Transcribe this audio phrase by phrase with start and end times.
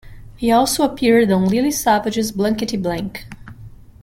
[0.35, 3.23] He also appeared on Lily Savage's Blankety Blank.